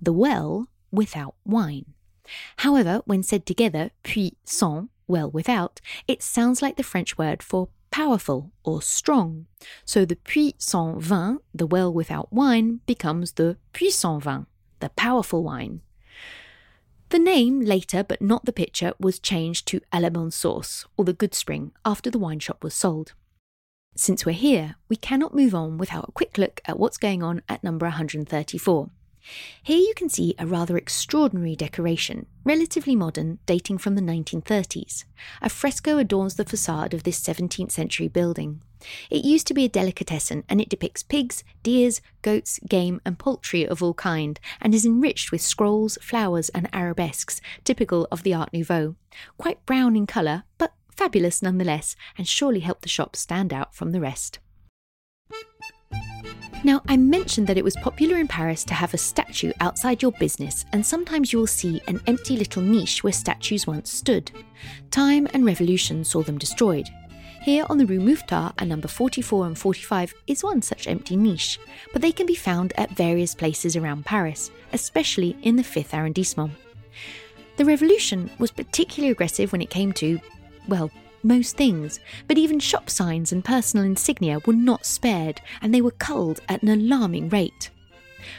the 0.01 0.13
well 0.13 0.67
without 0.91 1.35
wine. 1.45 1.93
However, 2.57 3.01
when 3.05 3.23
said 3.23 3.45
together, 3.45 3.91
Puits 4.03 4.35
sans, 4.45 4.89
well 5.07 5.29
without, 5.29 5.81
it 6.07 6.23
sounds 6.23 6.61
like 6.61 6.77
the 6.77 6.83
French 6.83 7.17
word 7.17 7.43
for 7.43 7.69
powerful 7.91 8.51
or 8.63 8.81
strong. 8.81 9.47
So 9.85 10.05
the 10.05 10.15
Puits 10.15 10.65
sans 10.65 11.03
vin, 11.05 11.39
the 11.53 11.67
well 11.67 11.93
without 11.93 12.31
wine, 12.31 12.79
becomes 12.85 13.33
the 13.33 13.57
puissant 13.73 14.23
vin, 14.23 14.47
the 14.79 14.89
powerful 14.89 15.43
wine. 15.43 15.81
The 17.09 17.19
name 17.19 17.59
later, 17.59 18.03
but 18.03 18.21
not 18.21 18.45
the 18.45 18.53
picture, 18.53 18.93
was 18.97 19.19
changed 19.19 19.67
to 19.67 19.81
à 19.91 20.33
Source, 20.33 20.85
or 20.95 21.03
the 21.03 21.11
good 21.11 21.35
spring, 21.35 21.73
after 21.85 22.09
the 22.09 22.19
wine 22.19 22.39
shop 22.39 22.63
was 22.63 22.73
sold. 22.73 23.13
Since 23.95 24.25
we're 24.25 24.31
here, 24.31 24.75
we 24.87 24.95
cannot 24.95 25.35
move 25.35 25.53
on 25.53 25.77
without 25.77 26.07
a 26.07 26.13
quick 26.13 26.37
look 26.37 26.61
at 26.65 26.79
what's 26.79 26.97
going 26.97 27.21
on 27.21 27.41
at 27.49 27.65
number 27.65 27.85
134. 27.85 28.89
Here 29.61 29.77
you 29.77 29.93
can 29.95 30.09
see 30.09 30.35
a 30.37 30.47
rather 30.47 30.77
extraordinary 30.77 31.55
decoration, 31.55 32.25
relatively 32.43 32.95
modern, 32.95 33.39
dating 33.45 33.77
from 33.77 33.95
the 33.95 34.01
1930s. 34.01 35.05
A 35.41 35.49
fresco 35.49 35.97
adorns 35.97 36.35
the 36.35 36.45
facade 36.45 36.93
of 36.93 37.03
this 37.03 37.19
17th 37.19 37.71
century 37.71 38.07
building. 38.07 38.61
It 39.09 39.23
used 39.23 39.47
to 39.47 39.53
be 39.53 39.65
a 39.65 39.69
delicatessen 39.69 40.43
and 40.49 40.59
it 40.59 40.69
depicts 40.69 41.03
pigs, 41.03 41.43
deers, 41.61 42.01
goats, 42.21 42.59
game, 42.67 42.99
and 43.05 43.19
poultry 43.19 43.65
of 43.65 43.83
all 43.83 43.93
kind, 43.93 44.39
and 44.59 44.73
is 44.73 44.85
enriched 44.85 45.31
with 45.31 45.41
scrolls, 45.41 45.97
flowers, 46.01 46.49
and 46.49 46.67
arabesques, 46.73 47.41
typical 47.63 48.07
of 48.11 48.23
the 48.23 48.33
Art 48.33 48.51
Nouveau. 48.53 48.95
Quite 49.37 49.65
brown 49.65 49.95
in 49.95 50.07
colour, 50.07 50.43
but 50.57 50.73
fabulous 50.95 51.41
nonetheless, 51.41 51.95
and 52.17 52.27
surely 52.27 52.61
helped 52.61 52.81
the 52.81 52.89
shop 52.89 53.15
stand 53.15 53.53
out 53.53 53.75
from 53.75 53.91
the 53.91 54.01
rest. 54.01 54.39
Now, 56.63 56.81
I 56.87 56.95
mentioned 56.95 57.47
that 57.47 57.57
it 57.57 57.63
was 57.63 57.75
popular 57.77 58.17
in 58.17 58.27
Paris 58.27 58.63
to 58.65 58.73
have 58.73 58.93
a 58.93 58.97
statue 58.97 59.51
outside 59.59 60.01
your 60.01 60.11
business, 60.11 60.65
and 60.71 60.85
sometimes 60.85 61.33
you 61.33 61.39
will 61.39 61.47
see 61.47 61.81
an 61.87 61.99
empty 62.05 62.37
little 62.37 62.61
niche 62.61 63.03
where 63.03 63.13
statues 63.13 63.65
once 63.65 63.91
stood. 63.91 64.31
Time 64.91 65.27
and 65.33 65.43
revolution 65.43 66.03
saw 66.03 66.21
them 66.21 66.37
destroyed. 66.37 66.87
Here 67.41 67.65
on 67.69 67.79
the 67.79 67.87
Rue 67.87 67.99
Mouffetard 67.99 68.53
at 68.59 68.67
number 68.67 68.87
44 68.87 69.47
and 69.47 69.57
45 69.57 70.13
is 70.27 70.43
one 70.43 70.61
such 70.61 70.87
empty 70.87 71.15
niche, 71.15 71.59
but 71.91 72.03
they 72.03 72.11
can 72.11 72.27
be 72.27 72.35
found 72.35 72.73
at 72.77 72.91
various 72.91 73.33
places 73.33 73.75
around 73.75 74.05
Paris, 74.05 74.51
especially 74.73 75.35
in 75.41 75.55
the 75.55 75.63
5th 75.63 75.95
arrondissement. 75.95 76.51
The 77.57 77.65
revolution 77.65 78.29
was 78.37 78.51
particularly 78.51 79.11
aggressive 79.11 79.51
when 79.51 79.61
it 79.61 79.71
came 79.71 79.91
to, 79.93 80.19
well, 80.67 80.91
most 81.23 81.57
things, 81.57 81.99
but 82.27 82.37
even 82.37 82.59
shop 82.59 82.89
signs 82.89 83.31
and 83.31 83.43
personal 83.43 83.85
insignia 83.85 84.39
were 84.45 84.53
not 84.53 84.85
spared, 84.85 85.41
and 85.61 85.73
they 85.73 85.81
were 85.81 85.91
culled 85.91 86.41
at 86.49 86.61
an 86.63 86.69
alarming 86.69 87.29
rate. 87.29 87.69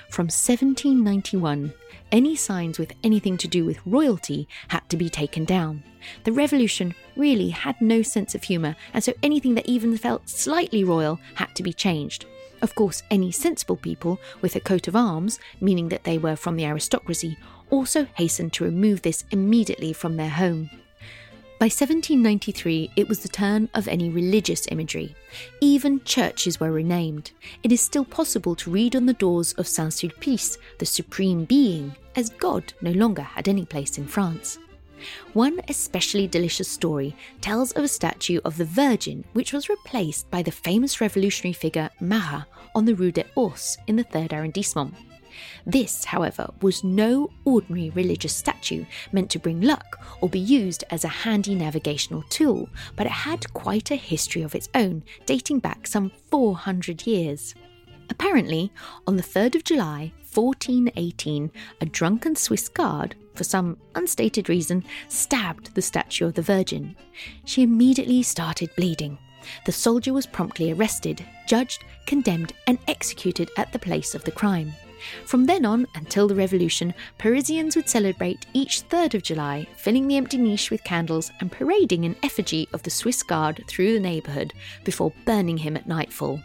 From 0.09 0.25
1791, 0.25 1.73
any 2.13 2.37
signs 2.37 2.79
with 2.79 2.93
anything 3.03 3.37
to 3.39 3.49
do 3.49 3.65
with 3.65 3.85
royalty 3.87 4.47
had 4.69 4.89
to 4.91 4.97
be 4.97 5.09
taken 5.09 5.45
down. 5.45 5.83
The 6.25 6.33
revolution 6.33 6.95
really 7.17 7.51
had 7.51 7.81
no 7.81 8.03
sense 8.03 8.35
of 8.35 8.45
humour, 8.45 8.77
and 8.93 9.03
so 9.03 9.15
anything 9.23 9.55
that 9.55 9.67
even 9.67 9.97
felt 9.97 10.29
slightly 10.29 10.85
royal 10.85 11.19
had 11.35 11.55
to 11.55 11.63
be 11.63 11.73
changed. 11.73 12.27
Of 12.61 12.75
course, 12.75 13.03
any 13.11 13.33
sensible 13.33 13.77
people 13.77 14.21
with 14.41 14.55
a 14.55 14.61
coat 14.61 14.89
of 14.89 14.95
arms, 14.95 15.41
meaning 15.61 15.89
that 15.89 16.05
they 16.05 16.19
were 16.19 16.37
from 16.37 16.57
the 16.57 16.65
aristocracy, 16.65 17.37
also 17.71 18.07
hastened 18.15 18.53
to 18.53 18.65
remove 18.65 19.03
this 19.03 19.25
immediately 19.31 19.93
from 19.93 20.17
their 20.17 20.31
home. 20.31 20.71
By 21.63 21.67
1793, 21.67 22.91
it 22.97 23.09
was 23.09 23.21
the 23.21 23.29
turn 23.29 23.69
of 23.73 23.87
any 23.87 24.11
religious 24.11 24.67
imagery. 24.73 25.15
Even 25.61 26.03
churches 26.03 26.59
were 26.59 26.73
renamed. 26.73 27.31
It 27.63 27.71
is 27.71 27.81
still 27.81 28.05
possible 28.05 28.57
to 28.57 28.71
read 28.73 28.97
on 28.97 29.07
the 29.07 29.13
doors 29.13 29.53
of 29.53 29.69
Saint 29.69 29.93
Sulpice, 29.93 30.59
the 30.79 30.87
Supreme 30.87 31.45
Being, 31.45 31.95
as 32.17 32.31
God 32.31 32.73
no 32.81 32.91
longer 32.91 33.23
had 33.23 33.47
any 33.47 33.65
place 33.65 33.97
in 33.97 34.09
France. 34.09 34.59
One 35.35 35.61
especially 35.69 36.27
delicious 36.27 36.67
story 36.67 37.15
tells 37.41 37.71
of 37.71 37.85
a 37.85 37.89
statue 37.89 38.41
of 38.45 38.57
the 38.57 38.65
Virgin, 38.65 39.25
which 39.33 39.53
was 39.53 39.69
replaced 39.69 40.29
by 40.33 40.43
the 40.43 40.51
famous 40.51 41.01
revolutionary 41.01 41.53
figure 41.53 41.91
Marat 42.01 42.47
on 42.75 42.87
the 42.87 42.97
Rue 42.97 43.13
des 43.13 43.27
Ours 43.37 43.79
in 43.87 43.95
the 43.95 44.03
3rd 44.03 44.33
arrondissement. 44.33 44.95
This, 45.67 46.05
however, 46.05 46.51
was 46.61 46.85
no 46.85 47.31
ordinary 47.45 47.91
religious 47.91 48.35
statue 48.35 48.85
meant 49.13 49.31
to 49.31 49.39
bring 49.39 49.61
luck 49.61 49.99
or 50.21 50.29
be 50.29 50.39
used 50.39 50.85
as 50.91 51.05
a 51.05 51.09
handy 51.09 51.55
navigational 51.55 52.25
tool, 52.29 52.69
but 52.97 53.07
it 53.07 53.13
had 53.13 53.53
quite 53.53 53.91
a 53.91 53.97
history 53.97 54.43
of 54.43 54.55
its 54.55 54.69
own, 54.75 55.03
dating 55.27 55.61
back 55.61 55.87
some 55.87 56.11
400 56.31 57.07
years. 57.07 57.55
Apparently, 58.11 58.73
on 59.07 59.17
the 59.17 59.23
3rd 59.23 59.57
of 59.57 59.65
July 59.65 60.13
1418, 60.35 61.51
a 61.81 61.87
drunken 61.87 62.37
Swiss 62.37 62.69
guard, 62.69 63.15
for 63.35 63.45
some 63.45 63.77
unstated 63.95 64.49
reason, 64.49 64.85
stabbed 65.09 65.75
the 65.75 65.83
statue 65.83 66.27
of 66.27 66.35
the 66.35 66.43
Virgin. 66.43 66.97
She 67.45 67.63
immediately 67.63 68.23
started 68.23 68.75
bleeding. 68.77 69.19
The 69.65 69.73
soldier 69.73 70.13
was 70.13 70.27
promptly 70.27 70.73
arrested, 70.73 71.25
judged, 71.47 71.85
condemned, 72.07 72.53
and 72.67 72.79
executed 72.89 73.51
at 73.57 73.73
the 73.73 73.79
place 73.79 74.15
of 74.15 74.25
the 74.25 74.31
crime. 74.31 74.73
From 75.27 75.47
then 75.47 75.65
on 75.65 75.87
until 75.95 76.29
the 76.29 76.35
revolution, 76.35 76.95
Parisians 77.19 77.77
would 77.77 77.89
celebrate 77.89 78.47
each 78.53 78.89
3rd 78.89 79.15
of 79.15 79.23
July, 79.23 79.67
filling 79.77 80.09
the 80.09 80.17
empty 80.17 80.39
niche 80.39 80.71
with 80.71 80.85
candles 80.85 81.31
and 81.41 81.51
parading 81.51 82.05
an 82.05 82.17
effigy 82.23 82.69
of 82.73 82.83
the 82.83 82.91
Swiss 82.91 83.23
Guard 83.23 83.65
through 83.69 83.95
the 83.95 84.01
neighbourhood 84.01 84.53
before 84.85 85.13
burning 85.25 85.59
him 85.59 85.77
at 85.77 85.89
nightfall. 85.89 86.41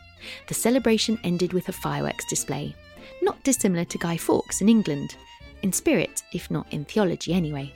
The 0.48 0.54
celebration 0.54 1.20
ended 1.24 1.54
with 1.54 1.70
a 1.70 1.74
fireworks 1.74 2.26
display, 2.30 2.76
not 3.22 3.44
dissimilar 3.44 3.86
to 3.86 3.98
Guy 3.98 4.18
Fawkes 4.18 4.62
in 4.62 4.70
England, 4.70 5.16
in 5.62 5.72
spirit, 5.72 6.24
if 6.34 6.50
not 6.52 6.72
in 6.72 6.86
theology 6.86 7.34
anyway. 7.34 7.74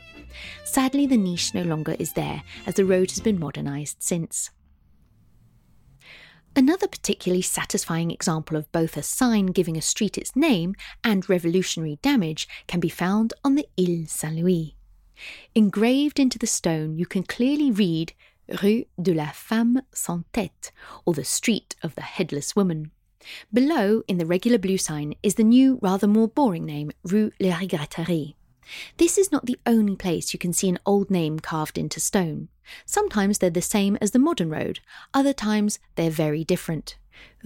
Sadly, 0.64 1.06
the 1.08 1.18
niche 1.18 1.54
no 1.54 1.64
longer 1.64 1.96
is 2.00 2.14
there, 2.14 2.44
as 2.66 2.76
the 2.76 2.86
road 2.86 3.12
has 3.12 3.20
been 3.20 3.40
modernised 3.40 4.02
since. 4.02 4.50
Another 6.54 6.88
particularly 6.88 7.42
satisfying 7.42 8.12
example 8.12 8.58
of 8.58 8.72
both 8.74 8.98
a 8.98 9.04
sign 9.04 9.48
giving 9.48 9.78
a 9.78 9.82
street 9.82 10.18
its 10.18 10.36
name 10.36 10.76
and 11.02 11.30
revolutionary 11.30 11.98
damage 12.02 12.48
can 12.68 12.82
be 12.82 12.90
found 12.90 13.34
on 13.44 13.56
the 13.56 13.68
Ile 13.80 14.06
Saint 14.06 14.36
Louis. 14.36 14.76
Engraved 15.56 16.20
into 16.20 16.38
the 16.38 16.48
stone, 16.48 16.98
you 16.98 17.06
can 17.06 17.24
clearly 17.24 17.72
read 17.72 18.14
Rue 18.62 18.84
de 19.02 19.14
la 19.14 19.32
Femme 19.32 19.82
sans 19.94 20.26
tête, 20.34 20.72
or 21.06 21.14
the 21.14 21.24
Street 21.24 21.76
of 21.84 21.96
the 21.96 22.02
Headless 22.02 22.54
Woman. 22.54 22.92
Below, 23.54 24.04
in 24.10 24.18
the 24.18 24.26
regular 24.26 24.58
blue 24.58 24.78
sign, 24.78 25.14
is 25.24 25.36
the 25.36 25.44
new, 25.44 25.80
rather 25.82 26.08
more 26.08 26.28
boring 26.28 26.66
name, 26.66 26.92
Rue 27.04 27.32
La 27.40 27.56
Regrattier. 27.60 28.34
This 28.98 29.18
is 29.18 29.32
not 29.32 29.46
the 29.46 29.60
only 29.66 29.96
place 29.96 30.34
you 30.34 30.40
can 30.40 30.54
see 30.54 30.70
an 30.70 30.80
old 30.86 31.10
name 31.10 31.40
carved 31.40 31.78
into 31.78 32.00
stone. 32.00 32.50
Sometimes 32.86 33.38
they're 33.38 33.50
the 33.50 33.62
same 33.62 33.98
as 34.02 34.12
the 34.12 34.20
modern 34.20 34.50
road, 34.50 34.80
other 35.14 35.34
times 35.34 35.80
they're 35.96 36.10
very 36.10 36.44
different. 36.44 36.98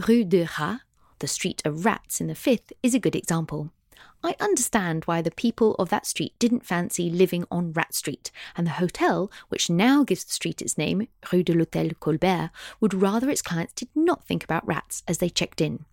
Rue 0.07 0.23
de 0.23 0.47
Rats, 0.59 0.83
the 1.19 1.27
street 1.27 1.61
of 1.65 1.85
rats 1.85 2.21
in 2.21 2.27
the 2.27 2.35
fifth, 2.35 2.71
is 2.83 2.93
a 2.93 2.99
good 2.99 3.15
example. 3.15 3.71
I 4.23 4.35
understand 4.39 5.05
why 5.05 5.21
the 5.21 5.31
people 5.31 5.75
of 5.75 5.89
that 5.89 6.05
street 6.05 6.33
didn't 6.39 6.65
fancy 6.65 7.09
living 7.09 7.45
on 7.51 7.73
Rat 7.73 7.93
Street, 7.93 8.31
and 8.55 8.65
the 8.65 8.71
hotel, 8.71 9.31
which 9.49 9.69
now 9.69 10.03
gives 10.03 10.23
the 10.23 10.33
street 10.33 10.61
its 10.61 10.77
name, 10.77 11.07
Rue 11.31 11.43
de 11.43 11.53
l'Hôtel 11.53 11.99
Colbert, 11.99 12.49
would 12.79 12.93
rather 12.93 13.29
its 13.29 13.41
clients 13.41 13.73
did 13.73 13.89
not 13.93 14.25
think 14.25 14.43
about 14.43 14.65
rats 14.67 15.03
as 15.07 15.19
they 15.19 15.29
checked 15.29 15.61
in 15.61 15.85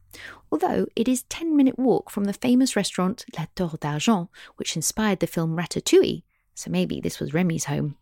although 0.50 0.86
it 0.94 1.08
is 1.08 1.24
10 1.24 1.56
minute 1.56 1.78
walk 1.78 2.10
from 2.10 2.24
the 2.24 2.32
famous 2.32 2.76
restaurant 2.76 3.24
La 3.36 3.46
Tour 3.54 3.78
d'Argent, 3.80 4.28
which 4.56 4.76
inspired 4.76 5.20
the 5.20 5.26
film 5.26 5.56
Ratatouille, 5.56 6.22
so 6.54 6.70
maybe 6.70 7.00
this 7.00 7.18
was 7.18 7.34
Remy's 7.34 7.64
home. 7.64 7.96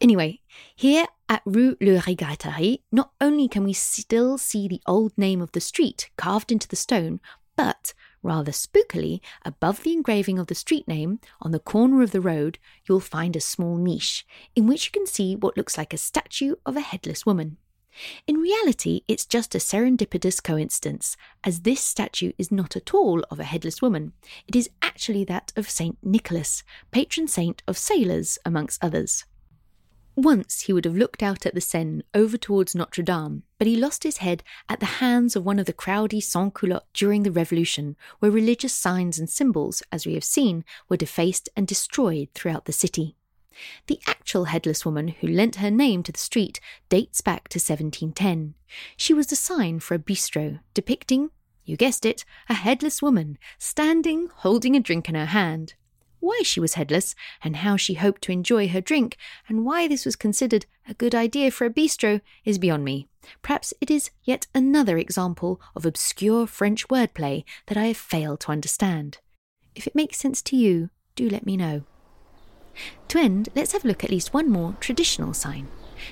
Anyway, 0.00 0.40
here 0.74 1.06
at 1.28 1.42
Rue 1.46 1.76
Le 1.80 2.00
Regrattier, 2.00 2.78
not 2.92 3.12
only 3.20 3.48
can 3.48 3.64
we 3.64 3.72
still 3.72 4.36
see 4.36 4.68
the 4.68 4.82
old 4.86 5.16
name 5.16 5.40
of 5.40 5.52
the 5.52 5.60
street 5.60 6.10
carved 6.16 6.52
into 6.52 6.68
the 6.68 6.76
stone, 6.76 7.20
but 7.56 7.94
rather 8.22 8.52
spookily, 8.52 9.20
above 9.44 9.82
the 9.82 9.92
engraving 9.92 10.38
of 10.38 10.48
the 10.48 10.54
street 10.54 10.88
name, 10.88 11.20
on 11.40 11.52
the 11.52 11.58
corner 11.58 12.02
of 12.02 12.10
the 12.10 12.20
road, 12.20 12.58
you'll 12.88 13.00
find 13.00 13.36
a 13.36 13.40
small 13.40 13.76
niche 13.76 14.26
in 14.56 14.66
which 14.66 14.86
you 14.86 14.90
can 14.90 15.06
see 15.06 15.36
what 15.36 15.56
looks 15.56 15.78
like 15.78 15.92
a 15.92 15.98
statue 15.98 16.54
of 16.66 16.76
a 16.76 16.80
headless 16.80 17.24
woman. 17.24 17.58
In 18.26 18.36
reality, 18.36 19.02
it's 19.06 19.26
just 19.26 19.54
a 19.54 19.58
serendipitous 19.58 20.42
coincidence, 20.42 21.16
as 21.44 21.60
this 21.60 21.80
statue 21.80 22.32
is 22.38 22.50
not 22.50 22.76
at 22.76 22.94
all 22.94 23.24
of 23.30 23.38
a 23.38 23.44
headless 23.44 23.80
woman. 23.80 24.12
It 24.46 24.56
is 24.56 24.70
actually 24.82 25.24
that 25.24 25.52
of 25.56 25.70
Saint 25.70 25.98
Nicholas, 26.02 26.62
patron 26.90 27.28
saint 27.28 27.62
of 27.66 27.78
sailors, 27.78 28.38
amongst 28.44 28.82
others. 28.82 29.24
Once 30.16 30.62
he 30.62 30.72
would 30.72 30.84
have 30.84 30.96
looked 30.96 31.24
out 31.24 31.44
at 31.44 31.54
the 31.54 31.60
Seine 31.60 32.02
over 32.14 32.36
towards 32.36 32.72
Notre 32.72 33.02
Dame, 33.02 33.42
but 33.58 33.66
he 33.66 33.76
lost 33.76 34.04
his 34.04 34.18
head 34.18 34.44
at 34.68 34.78
the 34.78 34.86
hands 34.86 35.34
of 35.34 35.44
one 35.44 35.58
of 35.58 35.66
the 35.66 35.72
crowdy 35.72 36.22
sans-culottes 36.22 36.86
during 36.94 37.24
the 37.24 37.32
Revolution, 37.32 37.96
where 38.20 38.30
religious 38.30 38.72
signs 38.72 39.18
and 39.18 39.28
symbols, 39.28 39.82
as 39.90 40.06
we 40.06 40.14
have 40.14 40.22
seen, 40.22 40.64
were 40.88 40.96
defaced 40.96 41.48
and 41.56 41.66
destroyed 41.66 42.28
throughout 42.32 42.66
the 42.66 42.72
city. 42.72 43.16
The 43.86 44.00
actual 44.06 44.44
headless 44.44 44.84
woman 44.84 45.08
who 45.08 45.28
lent 45.28 45.56
her 45.56 45.70
name 45.70 46.02
to 46.04 46.12
the 46.12 46.18
street 46.18 46.60
dates 46.88 47.20
back 47.20 47.48
to 47.48 47.58
1710. 47.58 48.54
She 48.96 49.14
was 49.14 49.28
the 49.28 49.36
sign 49.36 49.80
for 49.80 49.94
a 49.94 49.98
bistro 49.98 50.60
depicting, 50.72 51.30
you 51.64 51.76
guessed 51.76 52.04
it, 52.04 52.24
a 52.48 52.54
headless 52.54 53.00
woman 53.00 53.38
standing 53.58 54.28
holding 54.36 54.76
a 54.76 54.80
drink 54.80 55.08
in 55.08 55.14
her 55.14 55.26
hand. 55.26 55.74
Why 56.20 56.40
she 56.42 56.58
was 56.58 56.74
headless, 56.74 57.14
and 57.42 57.56
how 57.56 57.76
she 57.76 57.94
hoped 57.94 58.22
to 58.22 58.32
enjoy 58.32 58.68
her 58.68 58.80
drink, 58.80 59.18
and 59.46 59.64
why 59.64 59.86
this 59.86 60.06
was 60.06 60.16
considered 60.16 60.64
a 60.88 60.94
good 60.94 61.14
idea 61.14 61.50
for 61.50 61.66
a 61.66 61.70
bistro 61.70 62.22
is 62.46 62.58
beyond 62.58 62.84
me. 62.84 63.08
Perhaps 63.42 63.74
it 63.80 63.90
is 63.90 64.10
yet 64.22 64.46
another 64.54 64.96
example 64.96 65.60
of 65.76 65.84
obscure 65.84 66.46
French 66.46 66.88
wordplay 66.88 67.44
that 67.66 67.76
I 67.76 67.86
have 67.86 67.96
failed 67.98 68.40
to 68.40 68.52
understand. 68.52 69.18
If 69.74 69.86
it 69.86 69.94
makes 69.94 70.16
sense 70.16 70.40
to 70.42 70.56
you, 70.56 70.88
do 71.14 71.28
let 71.28 71.44
me 71.44 71.56
know. 71.56 71.84
To 73.08 73.18
end, 73.18 73.48
let's 73.54 73.72
have 73.72 73.84
a 73.84 73.88
look 73.88 74.04
at 74.04 74.10
least 74.10 74.34
one 74.34 74.50
more 74.50 74.76
traditional 74.80 75.34
sign. 75.34 75.68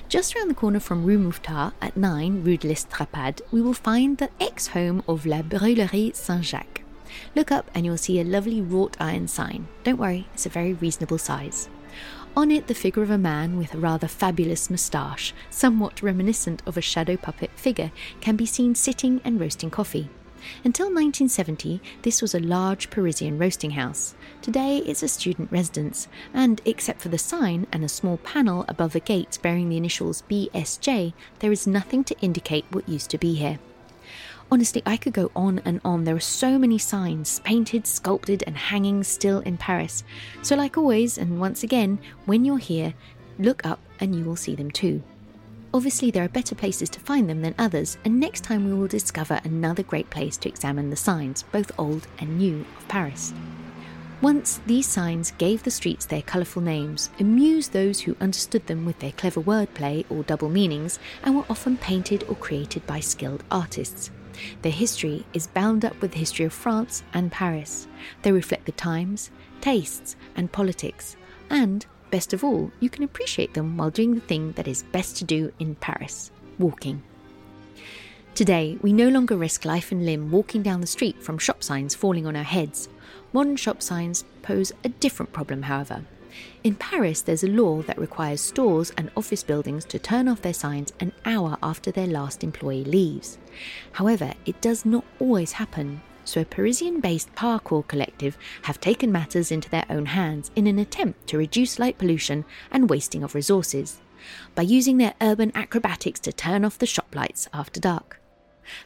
Just 0.09 0.35
around 0.35 0.47
the 0.47 0.55
corner 0.55 0.79
from 0.79 1.05
Rue 1.05 1.19
Mouffetard 1.19 1.73
at 1.81 1.97
9 1.97 2.43
Rue 2.43 2.57
de 2.57 2.67
l'Estrapade, 2.67 3.41
we 3.51 3.61
will 3.61 3.73
find 3.73 4.17
the 4.17 4.29
ex 4.39 4.67
home 4.67 5.03
of 5.07 5.25
La 5.25 5.41
Brûlerie 5.41 6.15
Saint 6.15 6.43
Jacques. 6.43 6.81
Look 7.35 7.51
up 7.51 7.69
and 7.75 7.85
you'll 7.85 7.97
see 7.97 8.19
a 8.19 8.23
lovely 8.23 8.61
wrought 8.61 8.97
iron 8.99 9.27
sign. 9.27 9.67
Don't 9.83 9.99
worry, 9.99 10.27
it's 10.33 10.45
a 10.45 10.49
very 10.49 10.73
reasonable 10.73 11.17
size. 11.17 11.69
On 12.35 12.49
it, 12.49 12.65
the 12.65 12.73
figure 12.73 13.03
of 13.03 13.11
a 13.11 13.17
man 13.17 13.57
with 13.57 13.75
a 13.75 13.77
rather 13.77 14.07
fabulous 14.07 14.69
moustache, 14.69 15.33
somewhat 15.51 16.01
reminiscent 16.01 16.63
of 16.65 16.77
a 16.77 16.81
shadow 16.81 17.15
puppet 17.15 17.51
figure, 17.55 17.91
can 18.21 18.35
be 18.35 18.47
seen 18.47 18.73
sitting 18.73 19.21
and 19.23 19.39
roasting 19.39 19.69
coffee. 19.69 20.09
Until 20.63 20.87
1970, 20.87 21.81
this 22.01 22.21
was 22.21 22.33
a 22.33 22.39
large 22.39 22.89
Parisian 22.89 23.37
roasting 23.37 23.71
house. 23.71 24.15
Today, 24.41 24.77
it's 24.77 25.03
a 25.03 25.07
student 25.07 25.51
residence, 25.51 26.07
and 26.33 26.61
except 26.65 27.01
for 27.01 27.09
the 27.09 27.17
sign 27.17 27.67
and 27.71 27.83
a 27.83 27.89
small 27.89 28.17
panel 28.17 28.65
above 28.67 28.93
the 28.93 28.99
gates 28.99 29.37
bearing 29.37 29.69
the 29.69 29.77
initials 29.77 30.23
BSJ, 30.29 31.13
there 31.39 31.51
is 31.51 31.67
nothing 31.67 32.03
to 32.03 32.19
indicate 32.19 32.65
what 32.71 32.89
used 32.89 33.09
to 33.11 33.17
be 33.17 33.35
here. 33.35 33.59
Honestly, 34.51 34.83
I 34.85 34.97
could 34.97 35.13
go 35.13 35.31
on 35.35 35.59
and 35.65 35.81
on. 35.83 36.03
There 36.03 36.15
are 36.15 36.19
so 36.19 36.59
many 36.59 36.77
signs, 36.77 37.39
painted, 37.39 37.87
sculpted, 37.87 38.43
and 38.45 38.55
hanging 38.55 39.03
still 39.03 39.39
in 39.39 39.57
Paris. 39.57 40.03
So, 40.41 40.55
like 40.55 40.77
always, 40.77 41.17
and 41.17 41.39
once 41.39 41.63
again, 41.63 41.99
when 42.25 42.45
you're 42.45 42.57
here, 42.57 42.93
look 43.39 43.65
up 43.65 43.79
and 43.99 44.15
you 44.15 44.23
will 44.23 44.35
see 44.35 44.55
them 44.55 44.69
too. 44.69 45.01
Obviously, 45.75 46.11
there 46.11 46.23
are 46.23 46.29
better 46.29 46.53
places 46.53 46.87
to 46.91 46.99
find 46.99 47.27
them 47.27 47.41
than 47.41 47.55
others, 47.57 47.97
and 48.05 48.19
next 48.19 48.43
time 48.43 48.65
we 48.65 48.73
will 48.73 48.87
discover 48.87 49.41
another 49.43 49.81
great 49.81 50.07
place 50.11 50.37
to 50.37 50.49
examine 50.49 50.91
the 50.91 50.95
signs, 50.95 51.43
both 51.51 51.71
old 51.79 52.05
and 52.19 52.37
new, 52.37 52.63
of 52.77 52.87
Paris. 52.87 53.33
Once 54.21 54.61
these 54.67 54.87
signs 54.87 55.31
gave 55.31 55.63
the 55.63 55.71
streets 55.71 56.05
their 56.05 56.21
colourful 56.21 56.61
names, 56.61 57.09
amused 57.19 57.73
those 57.73 58.01
who 58.01 58.15
understood 58.21 58.65
them 58.67 58.85
with 58.85 58.99
their 58.99 59.11
clever 59.13 59.41
wordplay 59.41 60.05
or 60.11 60.21
double 60.23 60.47
meanings, 60.47 60.99
and 61.23 61.35
were 61.35 61.45
often 61.49 61.75
painted 61.75 62.23
or 62.29 62.35
created 62.35 62.85
by 62.85 62.99
skilled 62.99 63.43
artists. 63.49 64.11
Their 64.61 64.71
history 64.71 65.25
is 65.33 65.47
bound 65.47 65.83
up 65.83 65.99
with 66.01 66.11
the 66.11 66.19
history 66.19 66.45
of 66.45 66.53
France 66.53 67.03
and 67.15 67.31
Paris. 67.31 67.87
They 68.21 68.31
reflect 68.31 68.67
the 68.67 68.71
times, 68.73 69.31
tastes, 69.59 70.15
and 70.35 70.51
politics, 70.51 71.15
and 71.49 71.85
Best 72.13 72.31
of 72.31 72.43
all, 72.43 72.71
you 72.79 72.91
can 72.91 73.03
appreciate 73.03 73.55
them 73.55 73.75
while 73.75 73.89
doing 73.89 74.13
the 74.13 74.21
thing 74.21 74.51
that 74.51 74.67
is 74.67 74.83
best 74.83 75.17
to 75.17 75.23
do 75.23 75.51
in 75.57 75.73
Paris 75.73 76.29
walking. 76.59 77.01
Today, 78.35 78.77
we 78.83 78.93
no 78.93 79.09
longer 79.09 79.35
risk 79.35 79.65
life 79.65 79.91
and 79.91 80.05
limb 80.05 80.29
walking 80.29 80.61
down 80.61 80.79
the 80.79 80.85
street 80.85 81.23
from 81.23 81.39
shop 81.39 81.63
signs 81.63 81.95
falling 81.95 82.27
on 82.27 82.35
our 82.35 82.43
heads. 82.43 82.87
Modern 83.33 83.55
shop 83.55 83.81
signs 83.81 84.25
pose 84.43 84.71
a 84.83 84.89
different 84.89 85.33
problem, 85.33 85.63
however. 85.63 86.03
In 86.63 86.75
Paris, 86.75 87.23
there's 87.23 87.43
a 87.43 87.47
law 87.47 87.81
that 87.81 87.97
requires 87.97 88.41
stores 88.41 88.91
and 88.95 89.09
office 89.17 89.41
buildings 89.41 89.83
to 89.85 89.97
turn 89.97 90.27
off 90.27 90.43
their 90.43 90.53
signs 90.53 90.93
an 90.99 91.13
hour 91.25 91.57
after 91.63 91.89
their 91.89 92.05
last 92.05 92.43
employee 92.43 92.83
leaves. 92.83 93.39
However, 93.93 94.35
it 94.45 94.61
does 94.61 94.85
not 94.85 95.03
always 95.19 95.53
happen, 95.53 96.03
so 96.25 96.41
a 96.41 96.45
Parisian 96.45 96.99
based 96.99 97.33
parkour 97.35 97.87
collective 97.87 98.37
have 98.63 98.79
taken 98.79 99.11
matters 99.11 99.51
into 99.51 99.69
their 99.69 99.85
own 99.89 100.07
hands 100.07 100.51
in 100.55 100.67
an 100.67 100.79
attempt 100.79 101.27
to 101.27 101.37
reduce 101.37 101.79
light 101.79 101.97
pollution 101.97 102.45
and 102.71 102.89
wasting 102.89 103.23
of 103.23 103.35
resources 103.35 103.99
by 104.55 104.61
using 104.61 104.97
their 104.97 105.13
urban 105.21 105.51
acrobatics 105.55 106.19
to 106.21 106.31
turn 106.31 106.63
off 106.63 106.79
the 106.79 106.85
shop 106.85 107.13
lights 107.13 107.47
after 107.53 107.79
dark. 107.79 108.21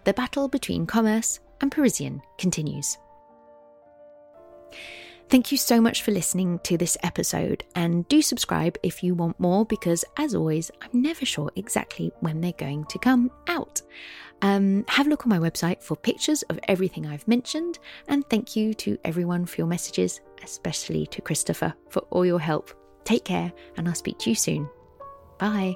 The 0.04 0.13
battle 0.13 0.47
between 0.47 0.86
commerce 0.88 1.39
and 1.62 1.71
Parisian 1.71 2.21
continues. 2.38 2.97
Thank 5.29 5.51
you 5.51 5.57
so 5.57 5.81
much 5.81 6.03
for 6.03 6.11
listening 6.11 6.59
to 6.59 6.77
this 6.77 6.97
episode, 7.03 7.65
and 7.75 8.07
do 8.07 8.21
subscribe 8.21 8.77
if 8.81 9.03
you 9.03 9.13
want 9.13 9.37
more 9.39 9.65
because, 9.65 10.05
as 10.17 10.33
always, 10.33 10.71
I'm 10.81 11.01
never 11.01 11.25
sure 11.25 11.51
exactly 11.57 12.13
when 12.21 12.39
they're 12.39 12.53
going 12.53 12.85
to 12.85 12.99
come 12.99 13.29
out. 13.49 13.81
Um, 14.41 14.85
have 14.87 15.07
a 15.07 15.09
look 15.09 15.25
on 15.25 15.29
my 15.29 15.39
website 15.39 15.81
for 15.81 15.97
pictures 15.97 16.43
of 16.43 16.59
everything 16.69 17.05
I've 17.05 17.27
mentioned, 17.27 17.79
and 18.07 18.23
thank 18.29 18.55
you 18.55 18.73
to 18.75 18.97
everyone 19.03 19.45
for 19.45 19.57
your 19.57 19.67
messages, 19.67 20.21
especially 20.43 21.05
to 21.07 21.21
Christopher 21.21 21.73
for 21.89 21.99
all 22.09 22.25
your 22.25 22.39
help. 22.39 22.73
Take 23.03 23.25
care, 23.25 23.51
and 23.75 23.87
I'll 23.87 23.95
speak 23.95 24.19
to 24.19 24.29
you 24.29 24.35
soon. 24.35 24.69
Bye. 25.39 25.75